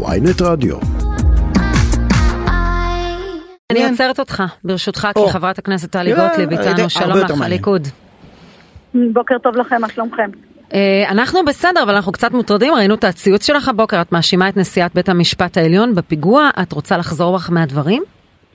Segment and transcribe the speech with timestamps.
[0.00, 0.76] ויינט רדיו.
[3.70, 7.88] אני עוצרת אותך, ברשותך, כי חברת הכנסת טלי גוטליב איתנו, שלום לך, הליכוד.
[8.94, 10.30] בוקר טוב לכם, מה שלומכם?
[10.74, 14.56] אה, אנחנו בסדר, אבל אנחנו קצת מוטרדים, ראינו את הציוץ שלך הבוקר, את מאשימה את
[14.56, 18.02] נשיאת בית המשפט העליון בפיגוע, את רוצה לחזור בך מהדברים?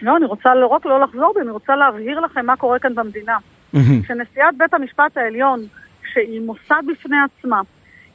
[0.02, 2.96] לא, אני רוצה לא רק לא לחזור בי, אני רוצה להבהיר לכם מה קורה כאן
[2.96, 3.38] במדינה.
[4.04, 5.60] כשנשיאת בית המשפט העליון,
[6.14, 7.62] שהיא מוסד בפני עצמה,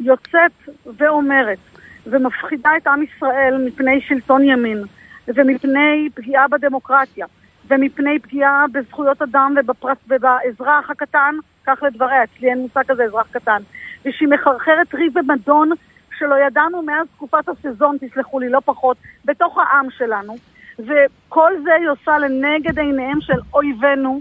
[0.00, 0.52] יוצאת
[0.98, 1.71] ואומרת
[2.06, 4.82] ומפחידה את עם ישראל מפני שלטון ימין
[5.28, 7.26] ומפני פגיעה בדמוקרטיה
[7.68, 11.34] ומפני פגיעה בזכויות אדם ובפרס, ובאזרח הקטן,
[11.66, 13.62] כך לדבריה, אצלי אין מושג כזה אזרח קטן,
[14.04, 15.70] ושהיא מחרחרת ריב ומדון
[16.18, 20.36] שלא ידענו מאז תקופת הסזון, תסלחו לי, לא פחות, בתוך העם שלנו,
[20.78, 24.20] וכל זה היא עושה לנגד עיניהם של אויבינו,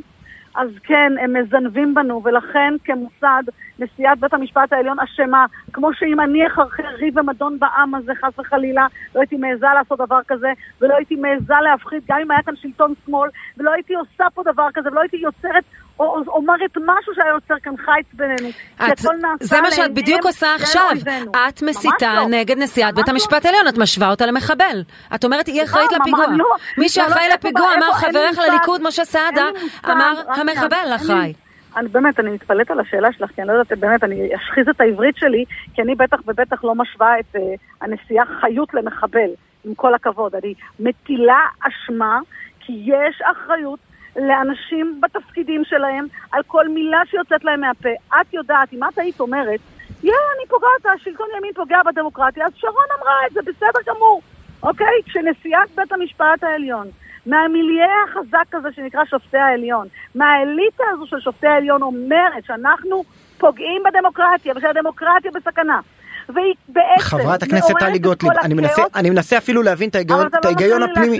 [0.55, 3.43] אז כן, הם מזנבים בנו, ולכן כמוסד,
[3.81, 5.45] נשיאת בית המשפט העליון אשמה.
[5.73, 10.19] כמו שאם אני אחרחר ריב ומדון בעם הזה, חס וחלילה, לא הייתי מעיזה לעשות דבר
[10.27, 14.43] כזה, ולא הייתי מעיזה להפחיד, גם אם היה כאן שלטון שמאל, ולא הייתי עושה פה
[14.53, 15.63] דבר כזה, ולא הייתי יוצרת
[16.01, 18.49] או אומרת משהו שהיה יוצר כאן חיץ בינינו.
[18.75, 18.97] את,
[19.41, 20.89] זה מה שאת בדיוק עושה עכשיו.
[21.49, 22.25] את מסיתה לא.
[22.29, 24.83] נגד נשיאת בית המשפט העליון, את משווה אותה למחבל.
[25.15, 26.25] את אומרת, היא אחראית לפיגוע.
[26.37, 26.45] לא.
[26.77, 29.45] מי שאחראי לא, לפיגוע, אמר חברך לליכוד, משה סעדה,
[29.85, 31.33] אמר המחבל אחראי.
[31.77, 34.81] אני באמת, אני מתפלאת על השאלה שלך, כי אני לא יודעת, באמת, אני אשחיז את
[34.81, 37.39] העברית שלי, כי אני בטח ובטח לא משווה את uh,
[37.81, 39.29] הנשיאה חיות למחבל,
[39.65, 40.35] עם כל הכבוד.
[40.35, 42.19] אני מטילה אשמה,
[42.59, 43.79] כי יש אחריות
[44.15, 47.89] לאנשים בתפקידים שלהם על כל מילה שיוצאת להם מהפה.
[48.21, 49.59] את יודעת, אם את היית אומרת,
[50.03, 54.21] יא, אני פוגעת, השלטון ימין פוגע בדמוקרטיה, אז שרון אמרה את זה, בסדר גמור.
[54.63, 55.01] אוקיי?
[55.05, 56.87] כשנשיאת בית המשפט העליון,
[57.25, 63.03] מהמיליה החזק הזה שנקרא שופטי העליון, מהאליטה הזו של שופטי העליון אומרת שאנחנו
[63.37, 65.79] פוגעים בדמוקרטיה ושהדמוקרטיה בסכנה.
[66.29, 70.45] והיא בעצם חברת הכנסת טלי גוטליב, אני מנסה, אני מנסה אפילו להבין את ההיגיון, את
[70.45, 71.19] ההיגיון הפנימי.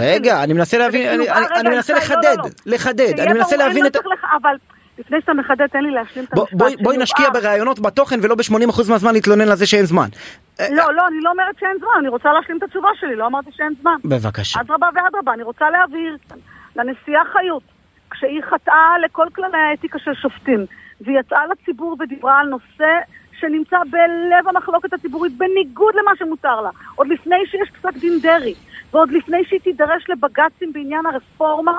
[0.00, 2.36] רגע, אני מנסה להבין, אני, אני מנסה לחדד,
[2.66, 3.96] לחדד, אני מנסה להבין את...
[4.42, 4.56] אבל
[4.98, 6.80] לפני שאתה מחדד, תן לי להשלים את המשפט.
[6.82, 10.08] בואי נשקיע בראיונות בתוכן ולא ב-80% מהזמן להתלונן על זה שאין זמן.
[10.60, 13.50] לא, לא, אני לא אומרת שאין זמן, אני רוצה להשלים את התשובה שלי, לא אמרתי
[13.52, 13.96] שאין זמן.
[14.04, 14.60] בבקשה.
[14.60, 16.16] אדרבה ואדרבה, אני רוצה להבהיר
[16.76, 17.62] לנשיאה חיות,
[18.10, 20.66] כשהיא חטאה לכל כללי האתיקה של שופטים,
[21.00, 22.92] והיא יצאה לציבור ודיברה על נושא
[23.40, 28.54] שנמצא בלב המחלוקת הציבורית בניגוד למה שמותר לה, עוד לפני שיש פסק דין דרעי,
[28.92, 31.72] ועוד לפני שהיא תידרש לבג"צים בעניין הרפורמה,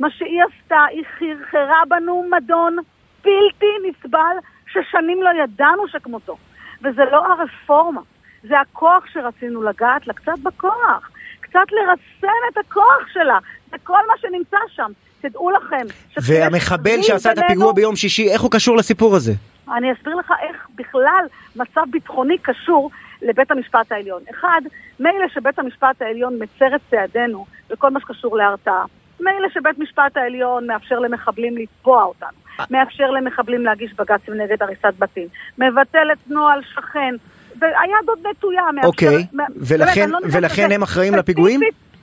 [0.00, 2.76] מה שהיא עשתה, היא חרחרה בנו מדון
[3.24, 6.36] בלתי נסבל ששנים לא ידענו שכמותו.
[6.82, 8.00] וזה לא הרפורמה,
[8.42, 11.10] זה הכוח שרצינו לגעת לה, קצת בכוח.
[11.40, 13.38] קצת לרסן את הכוח שלה,
[13.70, 14.92] זה כל מה שנמצא שם.
[15.20, 15.86] תדעו לכם.
[16.22, 19.32] והמחבל שעשה את הפיגוע ביום שישי, איך הוא קשור לסיפור הזה?
[19.76, 22.90] אני אסביר לך איך בכלל מצב ביטחוני קשור
[23.22, 24.22] לבית המשפט העליון.
[24.30, 24.60] אחד,
[25.00, 28.84] מילא שבית המשפט העליון מצר את צעדינו בכל מה שקשור להרתעה.
[29.20, 32.28] מילא שבית משפט העליון מאפשר למחבלים לתבוע אותנו.
[32.70, 35.28] מאפשר למחבלים להגיש בג"צים נגד הריסת בתים.
[35.58, 37.14] מבטל את נוהל שכן.
[37.58, 38.62] והיד עוד נטויה.
[38.84, 39.26] אוקיי,
[39.56, 41.60] ולכן, לא ולכן הם אחראים לפיגועים?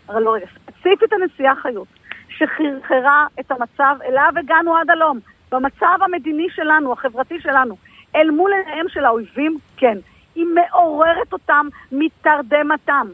[0.09, 1.87] לא, רגע, ספציפית הנשיאה חיות,
[2.29, 5.19] שחרחרה את המצב אליו הגענו עד הלום.
[5.51, 7.77] במצב המדיני שלנו, החברתי שלנו,
[8.15, 9.97] אל מול עיניהם של האויבים, כן.
[10.35, 13.07] היא מעוררת אותם מתרדמתם.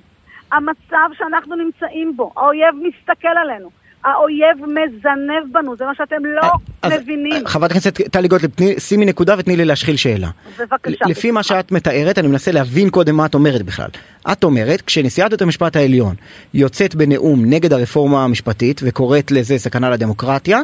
[0.51, 3.69] המצב שאנחנו נמצאים בו, האויב מסתכל עלינו.
[4.05, 7.47] האויב מזנב בנו, זה מה שאתם לא אז, מבינים.
[7.47, 10.29] חברת הכנסת טלי גוטליב, שימי נקודה ותני לי להשחיל שאלה.
[10.59, 11.05] בבקשה.
[11.05, 13.89] לפי מה שאת מתארת, אני מנסה להבין קודם מה את אומרת בכלל.
[14.31, 16.15] את אומרת, כשנשיאת בית המשפט העליון
[16.53, 20.61] יוצאת בנאום נגד הרפורמה המשפטית וקוראת לזה סכנה לדמוקרטיה,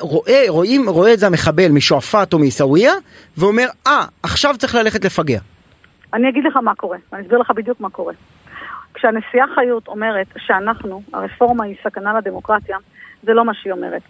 [0.00, 2.92] רואה, רואים, רואה את זה המחבל משועפאט או מעיסאוויה,
[3.36, 5.38] ואומר, אה, עכשיו צריך ללכת לפגע.
[6.14, 8.12] אני אגיד לך מה קורה, אני אסביר לך בדיוק מה קורה.
[8.98, 12.76] כשהנשיאה חיות אומרת שאנחנו, הרפורמה היא סכנה לדמוקרטיה,
[13.22, 14.02] זה לא מה שהיא אומרת.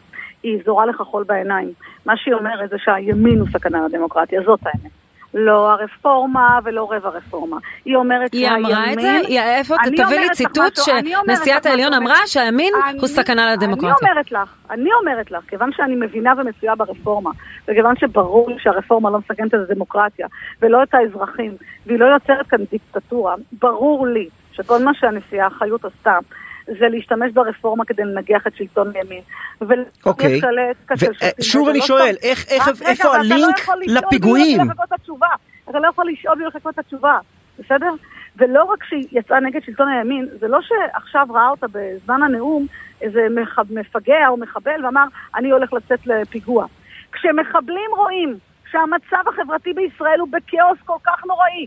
[0.43, 1.73] היא זורה לך חול בעיניים.
[2.07, 4.93] מה שהיא אומרת זה שהימין הוא סכנה לדמוקרטיה, זאת האמת.
[5.35, 7.57] לא הרפורמה ולא רבע רפורמה.
[7.85, 8.65] היא אומרת שהימין...
[8.65, 9.13] היא אמרה את זה?
[9.29, 13.95] היא, איפה, תביא לי ציטוט שנשיאת העליון אמרה שהימין אני, הוא סכנה לדמוקרטיה.
[14.03, 17.31] אני אומרת לך, אני אומרת לך, כיוון שאני מבינה ומצויה ברפורמה,
[17.69, 20.27] וכיוון שברור לי שהרפורמה לא מסכנת את הדמוקרטיה,
[20.63, 21.53] ולא את האזרחים,
[21.87, 26.19] והיא לא יוצרת כאן דיקטטורה, ברור לי שכל מה שהנשיאה חיות עשתה
[26.67, 29.23] זה להשתמש ברפורמה כדי לנגח את שלטון הימין.
[30.07, 30.41] אוקיי,
[31.41, 32.17] שוב אני לא שואל,
[32.81, 34.61] איפה הלינק לפיגועים?
[35.71, 37.19] אתה לא יכול לשאול בלי לחכות את התשובה,
[37.59, 37.91] בסדר?
[38.37, 42.67] ולא רק שהיא יצאה נגד שלטון הימין, זה לא שעכשיו ראה אותה בזמן הנאום
[43.01, 43.21] איזה
[43.71, 45.05] מפגע או מחבל ואמר,
[45.37, 46.67] אני הולך לצאת לפיגוע.
[47.13, 48.39] כשמחבלים רואים
[48.71, 51.67] שהמצב החברתי בישראל הוא בכאוס כל כך נוראי,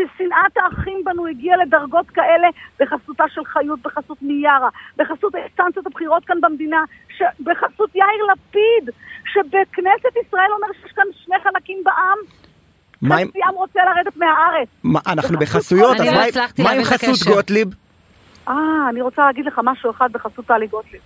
[0.00, 2.48] ששנאת האחים בנו הגיעה לדרגות כאלה
[2.80, 6.84] בחסותה של חיות, בחסות מיארה, בחסות האינסטנציות הבחירות כאן במדינה,
[7.40, 8.94] בחסות יאיר לפיד,
[9.32, 12.18] שבכנסת ישראל אומר שיש כאן שני חלקים בעם.
[13.28, 14.68] חצי עם רוצה לרדת מהארץ.
[14.84, 17.68] מה, אנחנו בחסויות, אז לא מה עם חסות גוטליב?
[18.48, 18.54] אה,
[18.88, 21.00] אני רוצה להגיד לך משהו אחד בחסות טלי גוטליב.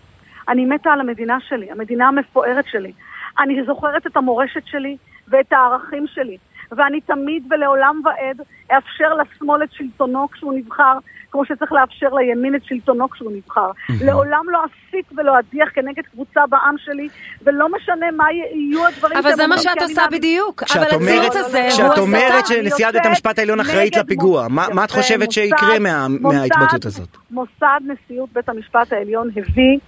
[0.48, 2.92] אני מתה על המדינה שלי, המדינה המפוארת שלי.
[3.38, 4.96] אני זוכרת את המורשת שלי
[5.28, 6.36] ואת הערכים שלי.
[6.76, 8.40] ואני תמיד ולעולם ועד
[8.72, 10.98] אאפשר לשמאל את שלטונו כשהוא נבחר,
[11.30, 13.70] כמו שצריך לאפשר לימין את שלטונו כשהוא נבחר.
[14.00, 17.08] לעולם לא אסיק ולא אדיח כנגד קבוצה בעם שלי,
[17.42, 20.62] ולא משנה מה יהיו הדברים אבל זה מה שאת עושה בדיוק.
[20.74, 25.32] אבל הציוץ הזה הוא כשאת אומרת שנשיאת בית המשפט העליון אחראית לפיגוע, מה את חושבת
[25.32, 27.08] שיקרה מההתבטאות הזאת?
[27.30, 29.78] מוסד נשיאות בית המשפט העליון הביא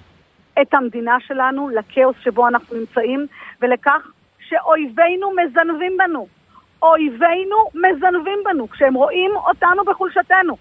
[0.63, 3.27] את המדינה שלנו לכאוס שבו אנחנו נמצאים,
[3.63, 4.09] ולכך
[4.49, 6.27] שאויבינו מזנבים בנו.
[6.83, 10.57] אויבינו מזנבים בנו, כשהם רואים אותנו בחולשתנו.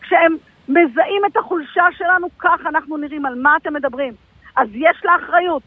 [0.00, 0.36] כשהם
[0.68, 3.26] מזהים את החולשה שלנו, כך אנחנו נראים.
[3.26, 4.12] על מה אתם מדברים?
[4.56, 5.62] אז יש לה אחריות.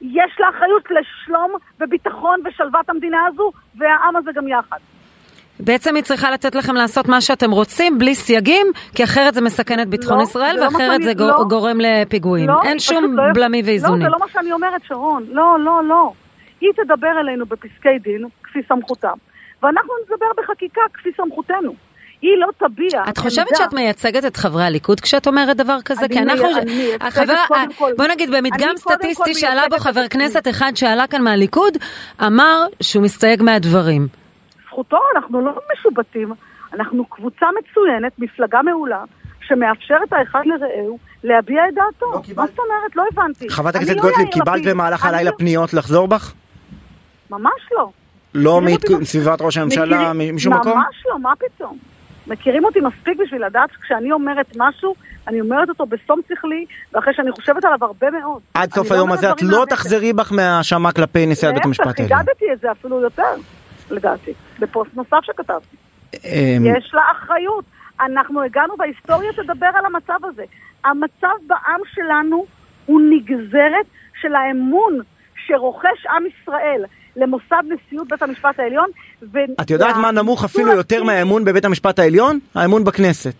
[0.00, 4.76] יש לה אחריות לשלום וביטחון ושלוות המדינה הזו, והעם הזה גם יחד.
[5.60, 9.80] בעצם היא צריכה לתת לכם לעשות מה שאתם רוצים, בלי סייגים, כי אחרת זה מסכן
[9.82, 11.44] את ביטחון לא, ישראל, לא ואחרת זה שאני- לא.
[11.48, 12.48] גורם לפיגועים.
[12.48, 14.02] לא, אין שום לא- בלמים לא, ואיזונים.
[14.02, 15.24] זה לא מה שאני אומרת, שרון.
[15.28, 16.12] לא, לא, לא.
[16.60, 19.10] היא תדבר אלינו בפסקי דין, כפי סמכותה,
[19.62, 21.74] ואנחנו נדבר בחקיקה כפי סמכותנו.
[22.22, 23.56] היא לא תביע את חושבת עמדה.
[23.64, 26.00] שאת מייצגת את חברי הליכוד כשאת אומרת דבר כזה?
[26.06, 26.56] אני כי אנחנו...
[26.58, 30.08] אני מייצגת החבר- קודם כל- בוא נגיד, במדגם אני סטטיסטי שעלה בו חבר.
[30.10, 31.76] כנסת אחד שעלה כאן מהליכוד,
[32.26, 34.06] אמר שהוא מסתייג מהדברים.
[34.66, 36.32] זכותו, אנחנו לא משובטים.
[36.74, 39.04] אנחנו קבוצה מצוינת, מפלגה מעולה,
[39.46, 42.06] שמאפשרת האחד לרעהו להביע את דעתו.
[42.12, 42.96] לא מה קיבלת- זאת אומרת?
[42.96, 43.48] לא הבנתי.
[43.50, 44.62] חברת אני הכנסת לא גוטליב, קיבלת.
[44.66, 46.32] במהלך אני הלילה לא- פניות לחזור בך?
[47.30, 47.90] ממש לא.
[48.34, 48.60] לא
[49.00, 50.78] מסביבת ראש הממשלה, משום מקום?
[50.78, 51.78] ממש לא, מה פתאום?
[52.26, 54.94] מכירים אותי מספיק בשביל לדעת שכשאני אומרת משהו,
[55.28, 58.42] אני אומרת אותו בשום שכלי, ואחרי שאני חושבת עליו הרבה מאוד.
[58.54, 59.64] עד סוף אני היום הזה את לא.
[59.68, 62.18] תחזרי בך מהאשמה כלפי נשיאת בית המשפט להפך, העליון.
[62.18, 63.34] חידדתי את זה אפילו יותר,
[63.90, 65.76] לדעתי, בפוסט נוסף שכתבתי.
[66.24, 67.64] אמ, יש לה אחריות.
[68.00, 70.44] אנחנו הגענו בהיסטוריה תדבר על המצב הזה.
[70.84, 72.46] המצב בעם שלנו
[72.86, 73.86] הוא נגזרת
[74.20, 74.98] של האמון
[75.46, 76.84] שרוכש עם ישראל
[77.16, 78.88] למוסד נשיאות בית המשפט העליון.
[79.32, 82.38] ו- את יודעת מה נמוך אפילו יותר מהאמון בבית המשפט העליון?
[82.54, 83.34] האמון בכנסת.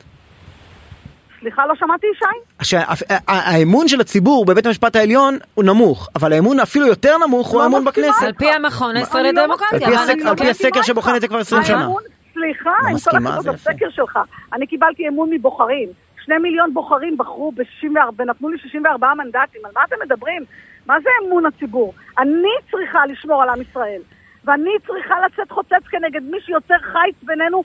[1.41, 2.25] סליחה, לא שמעתי ישי?
[2.63, 7.63] שהאמון של הציבור בבית המשפט העליון הוא נמוך, אבל האמון אפילו יותר נמוך הוא לא
[7.63, 8.23] האמון בכנסת.
[8.23, 10.01] על פי המכון הישראלי לא לדמוקרטיה.
[10.01, 11.71] על פי לא הסקר שבוחן את זה כבר 20 איתך.
[11.73, 11.81] שנה.
[11.81, 13.55] האמון, סליחה, עם כל הכבוד.
[13.55, 14.19] לסקר שלך.
[14.53, 15.89] אני קיבלתי אמון מבוחרים.
[16.25, 19.61] שני מיליון בוחרים בחרו ב-64, ונתנו לי 64 מנדטים.
[19.65, 20.45] על מה אתם מדברים?
[20.87, 21.95] מה זה אמון הציבור?
[22.19, 24.01] אני צריכה לשמור על עם ישראל.
[24.45, 27.63] ואני צריכה לצאת חוצץ כנגד מי שיוצר חיץ בינינו,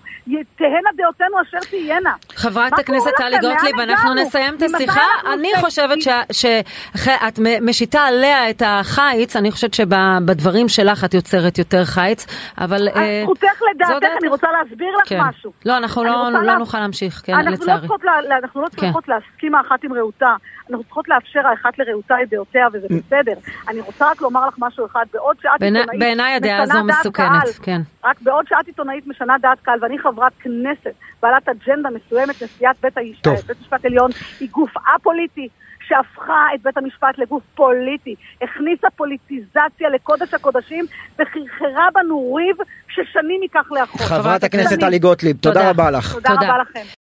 [0.55, 2.13] תהיינה דעותינו אשר תהיינה.
[2.35, 4.13] חברת הכנסת טלי גוטליב, אנחנו?
[4.13, 5.05] נסיים את השיחה.
[5.33, 5.97] אני חושבת
[6.31, 12.25] שאת משיתה עליה את החיץ, אני חושבת שבדברים שלך את יוצרת יותר חיץ,
[12.57, 12.87] אבל...
[12.95, 14.17] אה, זכותך זו לדעתך, דעתך.
[14.21, 15.19] אני רוצה להסביר לך כן.
[15.21, 15.51] משהו.
[15.65, 17.87] לא, אנחנו לא לא נוכל להמשיך, כן, לא לצערי.
[18.43, 18.77] אנחנו לא כן.
[18.77, 20.35] צריכות להסכים האחת עם רעותה,
[20.69, 23.33] אנחנו צריכות לאפשר האחת לרעותה את דעותיה, וזה בסדר.
[23.67, 27.53] אני רוצה רק לומר לך משהו אחד, בעוד שאת עיתונאית בעיניי הדעה דעת מסוכנת, קהל,
[27.61, 27.81] כן.
[28.03, 32.97] רק בעוד שאת עיתונאית משנה דעת קהל, ואני חברת כנסת, בעלת אג'נדה מסוימת, נשיאת בית
[32.97, 35.49] המשפט העליון, היא גוף א-פוליטי.
[35.89, 42.57] שהפכה את בית המשפט לגוף פוליטי, הכניסה פוליטיזציה לקודש הקודשים וחרחרה בנו ריב
[42.89, 44.01] ששנים ייקח לאחור.
[44.07, 44.79] חברת הכנסת.
[44.79, 45.69] טלי גוטליב, תודה תודה.
[45.69, 46.13] רבה לך.
[46.13, 46.47] תודה תודה.
[46.47, 46.85] רבה לכם.